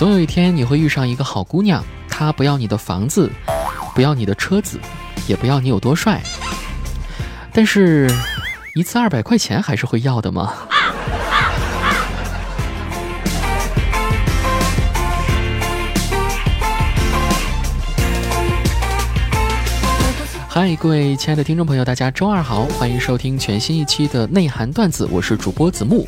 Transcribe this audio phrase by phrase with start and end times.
[0.00, 3.30] 总有一天你会遇上一个好姑娘，她不要你的房子，
[3.94, 4.80] 不要你的车子，
[5.28, 6.22] 也不要你有多帅，
[7.52, 8.10] 但是，
[8.74, 10.54] 一次二百块钱还是会要的吗？
[20.48, 26.06] 嗨，各位亲爱的听众朋友，大家周二好，欢迎收听全新一期的内涵段子，我是主播子木。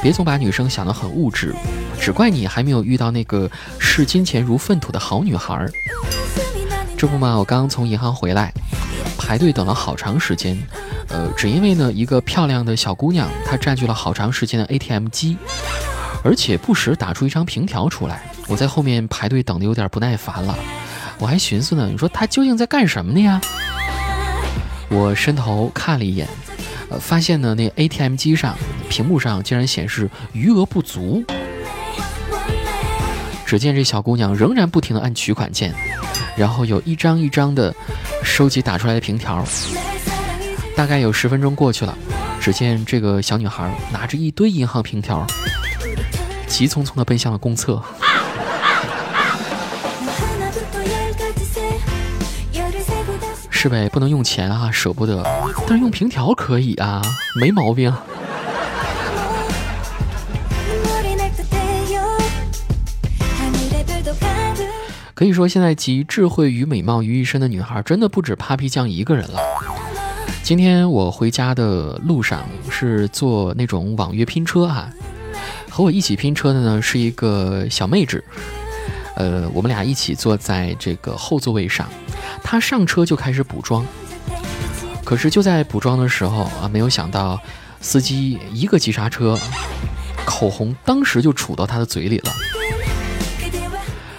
[0.00, 1.54] 别总把女生想得很物质，
[2.00, 5.66] 只怪你还没有遇到那个视金钱如粪土的好女孩。
[6.96, 8.52] 这不嘛，我刚从银行回来，
[9.16, 10.56] 排队等了好长时间，
[11.08, 15.36] 呃，只因为呢一个漂亮的小姑娘，她占据了好长时间的 ATM 机，
[16.24, 20.56] 而且不时打出一张凭条出来，我在后面排队等的有点不耐烦了。
[21.18, 23.40] 我还寻思呢，你说她究竟在干什么呢呀？
[24.88, 26.26] 我伸头看了一眼，
[26.88, 28.56] 呃，发现呢，那 ATM 机上
[28.88, 31.24] 屏幕上竟然显示余额不足。
[33.46, 35.74] 只见这小姑娘仍然不停地按取款键，
[36.36, 37.74] 然后有一张一张的
[38.22, 39.42] 收集打出来的凭条。
[40.76, 41.96] 大概有十分钟过去了，
[42.40, 45.26] 只见这个小女孩拿着一堆银行凭条，
[46.46, 47.82] 急匆匆地奔向了公厕。
[53.50, 55.20] 是呗，不能用钱啊，舍不得。
[55.66, 57.02] 但是用凭条可以啊，
[57.40, 57.92] 没毛病。
[65.18, 69.40] 可以说，现在集智慧与美貌于一身的女孩，真的不止 Papi 酱一个人了。
[70.44, 74.88] 今天我回家的路上是坐那种网约拼车哈，
[75.68, 78.22] 和我一起拼车的呢是一个小妹纸，
[79.16, 81.88] 呃，我们俩一起坐在这个后座位上。
[82.44, 83.84] 她上车就开始补妆，
[85.04, 87.36] 可是就在补妆的时候啊，没有想到
[87.80, 89.36] 司机一个急刹车，
[90.24, 92.30] 口红当时就杵到她的嘴里了。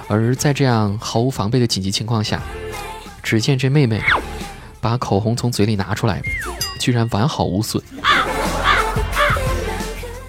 [0.09, 2.41] 而在这样毫无防备的紧急情况下，
[3.21, 4.01] 只见这妹妹
[4.81, 6.19] 把口红从嘴里拿出来，
[6.79, 7.81] 居然完好无损。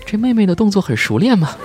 [0.07, 1.57] 这妹妹的动作很熟练嘛。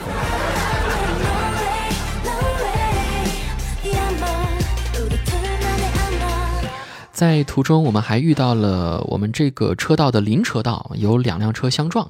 [7.11, 12.07] 在途中，我们还遇到了我们这个车道的邻车道，有两辆车相撞，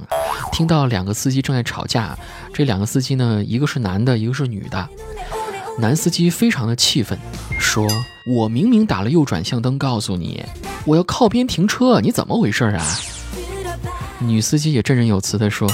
[0.52, 2.16] 听到两个司机正在吵架。
[2.54, 4.88] 这两个司机呢，一个是男的，一个是女的。
[5.78, 7.20] 男司机非常的气愤，
[7.60, 7.86] 说
[8.26, 10.44] ：“我明明打了右转向灯，告诉你
[10.86, 12.86] 我要靠边停车，你怎么回事啊？”
[14.20, 15.70] 女司机也振振有词的说：“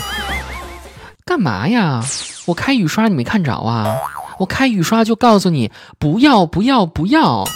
[1.24, 2.04] 干嘛呀？
[2.46, 3.96] 我开雨刷你没看着啊？
[4.40, 7.48] 我开雨刷就告诉你不要不要不要。”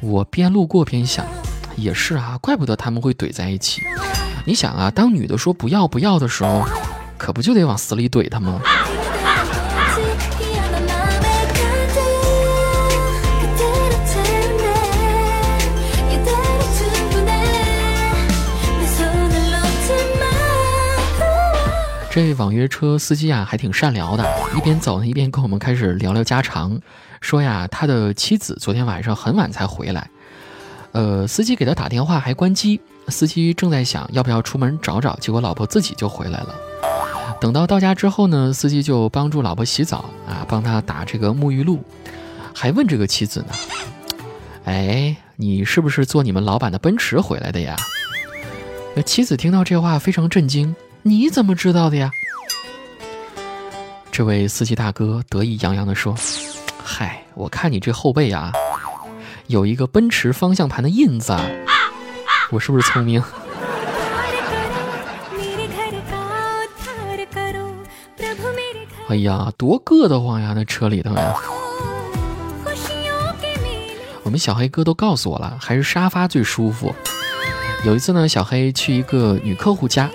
[0.00, 1.26] 我边路过边想，
[1.76, 3.82] 也是啊，怪不得他们会怼在一起。
[4.44, 6.64] 你想啊，当女的说不要不要的时候，
[7.18, 8.60] 可不就得往死里怼他吗？
[22.14, 24.24] 这网约车司机啊，还挺善良的，
[24.56, 26.80] 一边走呢，一边跟我们开始聊聊家常。
[27.20, 30.08] 说呀，他的妻子昨天晚上很晚才回来，
[30.92, 36.54] 呃，司机给他打电话还关机，司机正在想要不要出门找找，结果老婆自己就回来了。
[37.40, 41.82] 等到到家之后呢，司机就帮助老婆洗澡啊，帮他打这个沐浴露，
[42.54, 43.46] 还问这个妻子呢，
[44.66, 47.74] 哎，你是不是坐你们老板的奔驰回来的呀？
[48.94, 50.76] 那妻子听到这话非常震惊，
[51.06, 52.10] 你怎么知道的呀？
[54.10, 56.14] 这位司机大哥得意洋洋地说。
[56.82, 58.50] 嗨，我看你这后背啊，
[59.48, 61.36] 有一个奔驰方向盘的印子，
[62.50, 63.22] 我是不是聪明？
[69.08, 71.34] 哎呀，多硌得慌呀，那车里头呀！
[74.22, 76.94] 我们小黑哥都告诉我了，还是沙发最舒服。
[77.84, 80.08] 有一次呢，小黑去一个女客户家，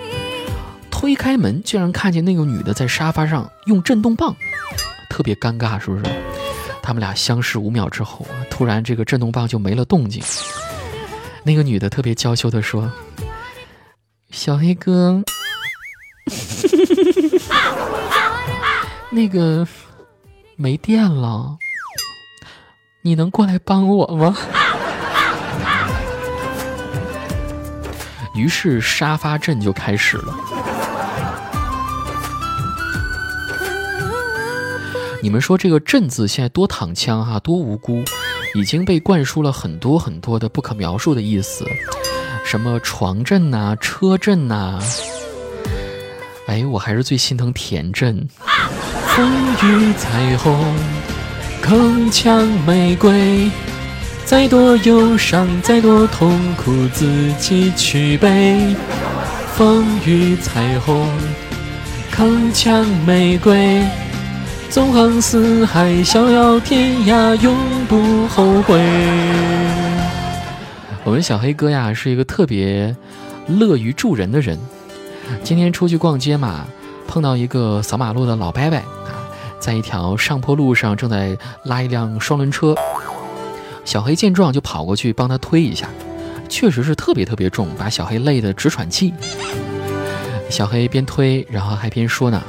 [1.00, 4.36] 推开门，竟然看见那个女的在沙发上用震动棒，
[5.08, 6.02] 特别尴尬，是不是？
[6.82, 10.22] 他们俩相视五秒之后啊，突然这个震动棒就没了动静。
[11.42, 12.92] 那个女的特别娇羞的说
[14.30, 15.22] ：“小黑哥，
[19.08, 19.66] 那个
[20.56, 21.56] 没电了，
[23.00, 24.36] 你能过来帮我吗？”
[28.36, 30.36] 于是沙发震就开始了。
[35.22, 38.02] 你们说这个“朕”字现在多躺枪哈，多无辜，
[38.54, 41.64] 已经被灌输了很多很多的不可描述的意思，
[42.44, 44.80] 什么床震呐、车震呐。
[46.46, 48.26] 哎，我还是最心疼田震，
[49.08, 49.30] 风
[49.62, 50.74] 雨彩虹，
[51.62, 53.50] 铿锵玫瑰。
[54.24, 58.74] 再多忧伤，再多痛苦，自己去背。
[59.54, 61.06] 风雨彩虹，
[62.10, 63.84] 铿锵玫瑰。
[64.70, 67.56] 纵横四海，逍遥天涯，永
[67.88, 68.80] 不后悔。
[71.02, 72.94] 我们小黑哥呀，是一个特别
[73.48, 74.56] 乐于助人的人。
[75.42, 76.64] 今天出去逛街嘛，
[77.08, 79.10] 碰到一个扫马路的老伯伯啊，
[79.58, 82.76] 在一条上坡路上正在拉一辆双轮车。
[83.84, 85.88] 小黑见状就跑过去帮他推一下，
[86.48, 89.12] 确实是特别特别重，把小黑累得直喘气。
[90.48, 92.40] 小黑边推，然后还边说呢：“，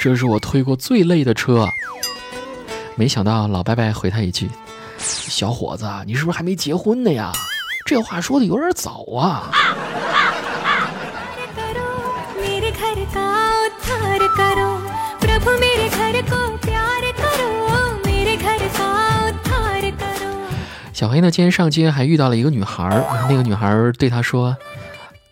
[0.00, 1.68] 这是我推过最累的车。”
[2.96, 4.48] 没想到老伯伯回他一句
[4.98, 7.30] ：“小伙子，你是不是还没结婚呢呀？
[7.86, 9.50] 这话说的有点早啊。”
[20.92, 22.88] 小黑呢，今天上街还遇到了一个女孩，
[23.28, 24.56] 那个女孩对他说：“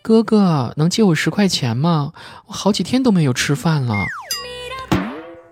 [0.03, 2.13] 哥哥，能借我十块钱吗？
[2.45, 3.95] 我好几天都没有吃饭了。”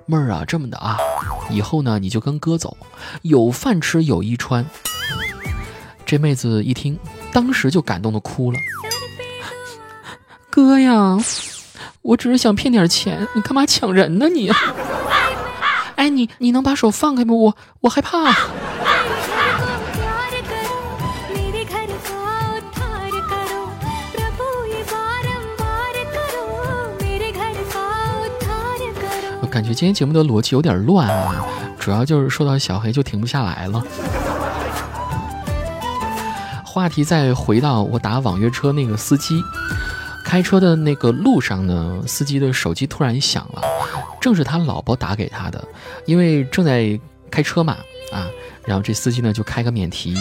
[0.05, 0.97] 妹儿啊，这么的啊，
[1.50, 2.75] 以后呢你就跟哥走，
[3.21, 4.65] 有饭吃有衣穿。
[6.05, 7.00] 这妹子一听，
[7.31, 8.59] 当时就感动的哭了。
[10.50, 11.17] 哥呀，
[12.01, 14.51] 我只是想骗点钱，你干嘛抢人呢你？
[15.95, 17.33] 哎，你你能把手放开吗？
[17.33, 18.35] 我我害怕。
[29.53, 31.45] 感觉今天节目的逻辑有点乱啊，
[31.79, 33.79] 主要就是说到小黑就停不下来了。
[36.65, 39.39] 话题再回到我打网约车那个司机，
[40.25, 43.61] 开车的那个路上呢，司机的手机突然响了，
[44.19, 45.63] 正是他老婆打给他的，
[46.07, 46.99] 因为正在
[47.29, 47.73] 开车嘛，
[48.11, 48.25] 啊，
[48.65, 50.15] 然后这司机呢就开个免提，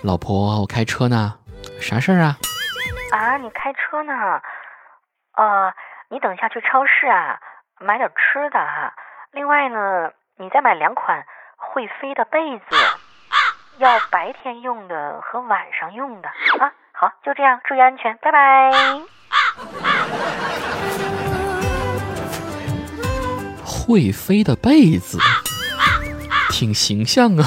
[0.00, 1.34] 老婆，我开车呢，
[1.78, 2.38] 啥事儿啊？
[3.12, 4.14] 啊，你开车呢？
[5.36, 5.70] 呃，
[6.08, 7.38] 你等一下去超市啊。
[7.78, 8.94] 买点吃的哈，
[9.32, 11.22] 另外呢，你再买两款
[11.56, 12.64] 会飞的被子，
[13.76, 16.28] 要白天用的和晚上用的
[16.58, 16.72] 啊。
[16.92, 18.70] 好，就这样，注意安全，拜拜。
[23.62, 25.18] 会飞的被子，
[26.50, 27.44] 挺形象啊。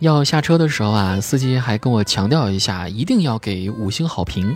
[0.00, 4.54] 要下车的时候啊，司机还跟我强调一下，一定要给五星好评，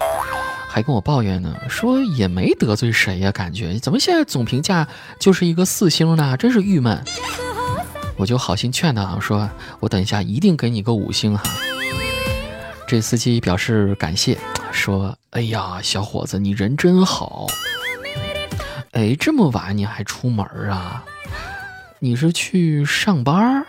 [0.66, 4.88] 还跟我抱怨呢，说也没得罪谁呀，感觉怎么现在总评价
[5.18, 6.34] 就是一个四星呢？
[6.38, 6.98] 真是郁闷。
[8.16, 9.48] 我就好心劝他啊，说
[9.80, 11.44] 我等一下一定给你个五星哈。
[12.86, 14.38] 这司机表示感谢，
[14.72, 17.46] 说：“哎呀，小伙子，你人真好。
[18.92, 21.04] 哎，这么晚你还出门啊？
[21.98, 23.62] 你是去上班？”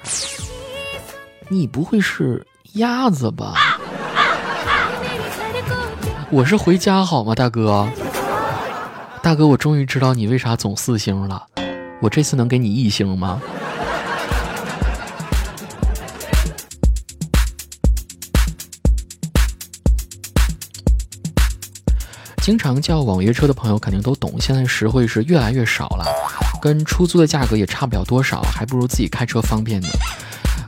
[1.47, 2.43] 你不会是
[2.73, 3.53] 鸭子吧？
[6.31, 7.87] 我是回家好吗，大哥？
[9.21, 11.45] 大哥，我终于知道你为啥总四星了。
[12.01, 13.39] 我这次能给你一星吗？
[22.41, 26.05] 经常叫网约车的朋友肯定都懂，现在实惠是越来越少了，
[26.59, 29.87] 跟出租的价格也差不了多少，还不如自己开车方便呢。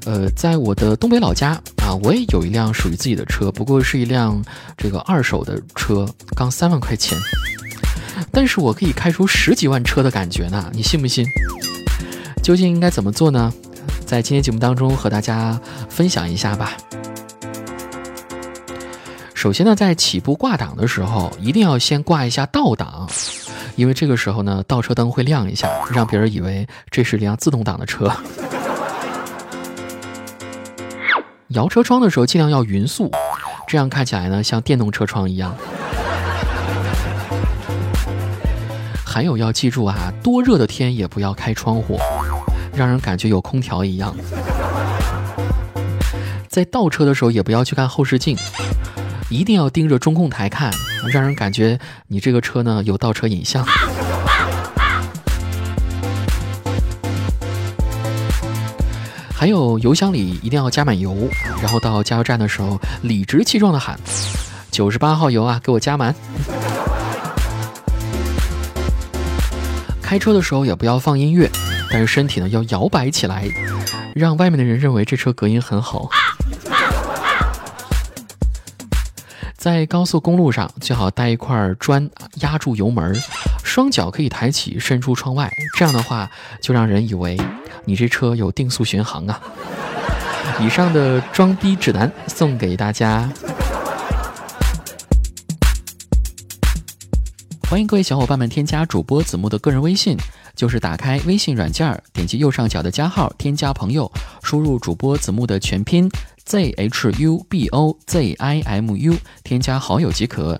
[0.07, 4.41] 呃，在我的东北老家啊，我也有一辆属于自己的车，不过是一辆
[4.77, 7.17] 这个二手的车，刚三万块钱，
[8.31, 11.25] 但是我可以开出十几万车的感觉呢，你信不信？
[12.41, 13.53] 究竟应该怎么做呢？
[14.05, 15.59] 在今天节目当中和大家
[15.89, 16.71] 分享一下吧。
[19.33, 23.09] 首先呢，在起步挂档的时候，一定要先挂一下倒档，
[23.75, 28.09] 因为这个时候呢，倒车灯会亮一下，让别人以为这是辆自动挡的车。
[31.49, 33.09] 摇车窗的时候尽量要匀速，
[33.67, 35.55] 这样看起来呢像电动车窗一样。
[39.05, 41.97] 还有要记住啊，多热的天也不要开窗户，
[42.75, 44.13] 让人感觉有空调一样。
[46.49, 48.35] 在倒车的时候也不要去看后视镜，
[49.29, 50.69] 一定要盯着中控台看，
[51.13, 53.65] 让人感觉你这个车呢有倒车影像。
[59.39, 61.15] 还有油箱里一定要加满油，
[61.61, 63.95] 然后到加油站的时候理直气壮的喊
[64.71, 66.15] ：“九十八号油啊，给我加满！”
[70.01, 71.47] 开车的时候也不要放音乐，
[71.91, 73.47] 但是身体呢要摇摆起来，
[74.15, 76.09] 让外面的人认为这车隔音很好。
[79.55, 82.09] 在高速公路上最好带一块砖
[82.41, 83.15] 压住油门，
[83.77, 86.27] 双脚可以抬起伸出窗外，这样的话
[86.59, 87.39] 就让人以为
[87.85, 89.39] 你这车有定速巡航啊。
[90.59, 93.29] 以上的装逼指南送给大家。
[97.69, 100.17] 欢迎各位小伙伴们添加主播子木的个人微信，
[100.55, 106.09] 就是打开微信软件，点击右上角的加号，添加朋友，输入主播子木的全拼
[106.45, 110.57] z h u b o z i m u，添加好友即可。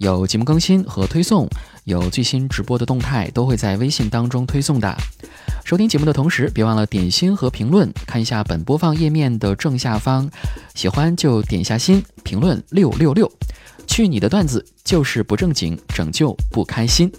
[0.00, 1.46] 有节目更新和推送，
[1.84, 4.96] 有最新直播的动态，都会在微信当中推送的。
[5.62, 10.30] 收听节目的同时，别忘了点心和评论，看一下本播放页面的正下方，
[10.74, 13.30] 喜欢就点下心，评论六六六。
[13.86, 17.12] 去你的段子就是不正经，拯救不开心。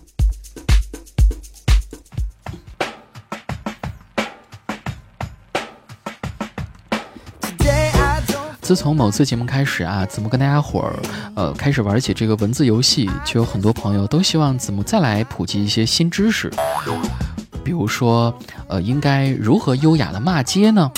[8.62, 10.96] 自从某次节目开始啊，子木跟大家伙儿，
[11.36, 16.50] 呃，开始玩起这个文字游戏，就有很多朋友都希望子木再来普及一些新知识，
[17.64, 18.34] 比如说，
[18.68, 20.90] 呃，应该如何优雅的骂街呢？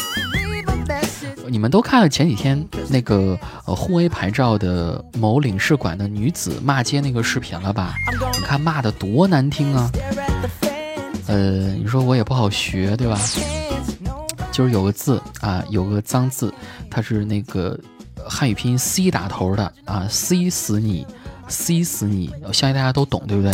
[1.47, 7.95] 你们都看了前几天那个呃沪 A 牌照的某领事馆的女子骂街那个视频了吧？
[8.37, 9.91] 你看骂的多难听啊！
[11.27, 13.17] 呃，你说我也不好学，对吧？
[14.53, 16.53] 就是有个字啊，有个脏字，
[16.89, 17.77] 它是那个
[18.25, 21.05] 汉语拼音 C 打头的啊，C 死你
[21.49, 23.51] ，C 死你，我相信大家都懂，对不对？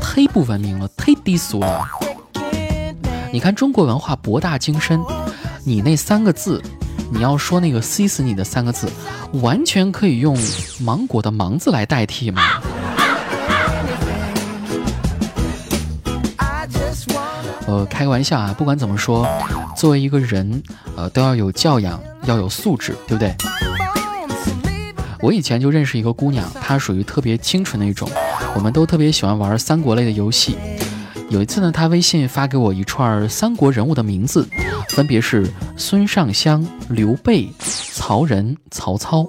[0.00, 1.86] 忒不文明了，忒低俗了。
[3.32, 5.00] 你看中国文化博大精深。
[5.68, 6.62] 你那三个字，
[7.12, 8.88] 你要说那个 “c 死你”的三个字，
[9.42, 10.38] 完全可以用
[10.78, 12.62] 芒果的“芒”字来代替吗？
[17.66, 19.26] 呃，开个玩笑啊，不管怎么说，
[19.76, 20.62] 作为一个人，
[20.96, 23.34] 呃，都要有教养，要有素质，对不对？
[25.20, 28.08] 我以前就认识一个姑娘，她属于特别清纯的一种，
[28.54, 30.56] 我们都特别喜欢玩三国类的游戏。
[31.28, 34.46] 有一次呢，她微信发给我一串三国人物的名字。
[34.90, 35.46] 分别是
[35.76, 39.26] 孙尚香、刘备、曹仁、曹操。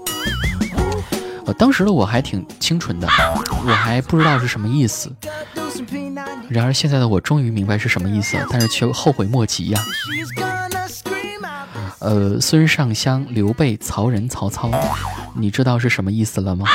[1.46, 3.08] 呃，当时的我还挺清纯的，
[3.66, 5.12] 我还不知道是什么意思。
[6.50, 9.82] 然而现在的我终于明白是什么意思，但是却后悔莫及呀。
[12.00, 14.72] 呃，孙尚香、刘备、曹仁、曹操，
[15.36, 16.66] 你知道是什么意思了吗？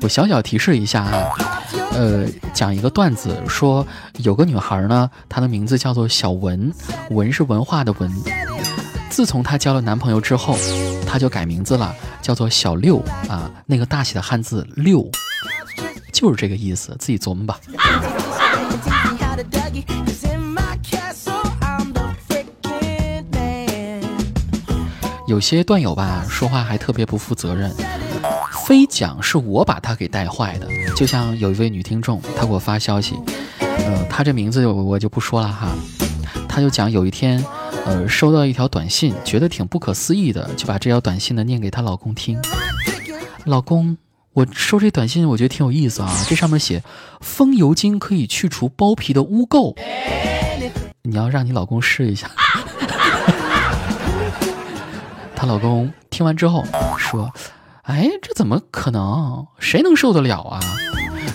[0.00, 1.28] 我小小提示一下啊。
[1.92, 3.86] 呃，讲一个段子，说
[4.18, 6.72] 有个女孩呢，她的名字叫做小文，
[7.10, 8.10] 文是文化的文。
[9.10, 10.56] 自从她交了男朋友之后，
[11.06, 15.10] 她就改名字了，叫做小六啊，那个大写的汉字六，
[16.12, 17.60] 就是这个意思，自己琢磨吧。
[25.26, 27.70] 有些段友吧，说话还特别不负责任。
[28.64, 33.14] 非讲是我把他给带坏的，就像有一位女听众，她给我发消息，
[33.58, 35.68] 呃，她这名字我就不说了哈，
[36.48, 37.42] 她就讲有一天，
[37.84, 42.38] 呃，收到一条短信，觉得挺不可思议的，就把这条短信呢念给她老公听。
[43.44, 43.96] 老公，
[44.38, 46.80] 我收这短信，我觉得挺有意思啊，这上面写
[47.20, 49.76] 风油精可以去除包皮的污垢，
[51.02, 52.30] 你要让你老公试一下。
[55.34, 56.64] 她老公听完之后
[56.96, 57.28] 说。
[57.82, 59.46] 哎，这怎么可能？
[59.58, 60.60] 谁能受得了啊？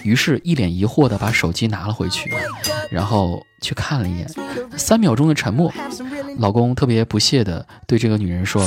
[0.04, 2.32] 于是，一脸疑惑的把手机拿了回去，
[2.92, 4.30] 然后去看了一眼。
[4.78, 5.74] 三秒钟的沉默，
[6.38, 8.64] 老公特别不屑的对这个女人说：“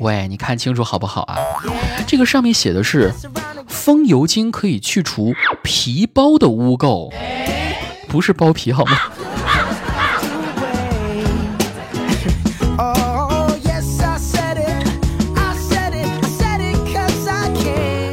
[0.00, 1.36] 喂，你看清楚好不好啊？
[2.06, 3.12] 这个上面写的是，
[3.68, 7.12] 风油精可以去除皮包的污垢，
[8.08, 8.92] 不是包皮好吗？”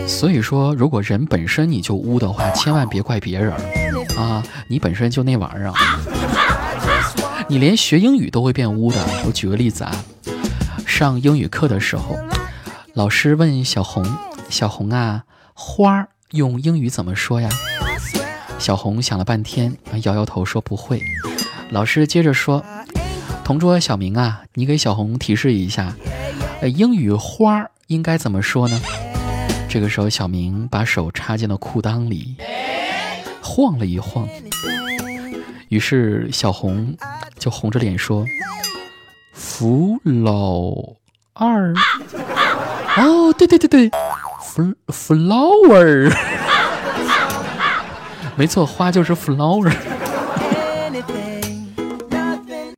[0.05, 3.53] 所以说，如果人本身你就污的话，千万别怪别人
[4.17, 4.43] 啊！
[4.67, 5.71] 你本身就那玩意儿，
[7.47, 8.97] 你连学英语都会变污的。
[9.25, 9.95] 我举个例子啊，
[10.97, 12.17] 上英语课的时候，
[12.95, 14.03] 老师问小红
[14.49, 17.47] ：“小红啊，花用英语怎么说呀？”
[18.57, 20.99] 小红想了半天，摇摇头说不会。
[21.69, 22.65] 老师接着说
[23.45, 25.95] ：“同桌小明啊，你给小红提示一下，
[26.61, 28.81] 呃，英语花应该怎么说呢？”
[29.69, 32.37] 这个时候，小明把手插进了裤裆里，
[33.43, 34.27] 晃了一晃。
[35.69, 36.97] 于是小红
[37.37, 38.25] 就红着脸说
[39.37, 40.95] ：“扶老
[41.33, 41.73] 二。”
[42.97, 43.91] 哦，对对对对
[44.41, 46.11] ，Fl flower，
[48.35, 49.71] 没错，花就是 flower。